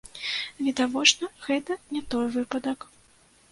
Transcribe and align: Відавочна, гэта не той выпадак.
Відавочна, 0.67 1.29
гэта 1.49 1.79
не 1.93 2.03
той 2.15 2.25
выпадак. 2.39 2.79